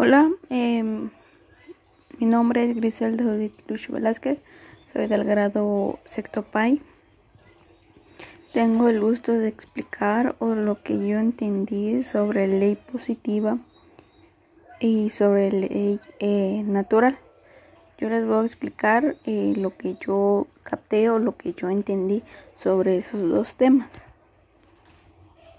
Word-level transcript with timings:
Hola, 0.00 0.30
em, 0.48 1.10
mi 2.20 2.26
nombre 2.26 2.62
es 2.62 2.76
Griselda 2.76 3.24
Lucho 3.66 3.92
Velázquez, 3.92 4.38
soy 4.92 5.08
del 5.08 5.24
grado 5.24 5.98
sexto 6.04 6.44
PAI. 6.44 6.80
Tengo 8.52 8.88
el 8.88 9.00
gusto 9.00 9.32
de 9.32 9.48
explicar 9.48 10.36
o 10.38 10.54
lo 10.54 10.80
que 10.84 11.04
yo 11.04 11.18
entendí 11.18 12.04
sobre 12.04 12.46
ley 12.46 12.76
positiva 12.76 13.58
y 14.78 15.10
sobre 15.10 15.50
ley 15.50 15.98
eh, 16.20 16.62
natural. 16.64 17.18
Yo 17.98 18.08
les 18.08 18.24
voy 18.24 18.42
a 18.42 18.46
explicar 18.46 19.16
eh, 19.24 19.54
lo 19.56 19.76
que 19.76 19.96
yo 20.00 20.46
capté 20.62 21.10
o 21.10 21.18
lo 21.18 21.36
que 21.36 21.54
yo 21.54 21.70
entendí 21.70 22.22
sobre 22.54 22.98
esos 22.98 23.28
dos 23.28 23.56
temas. 23.56 24.07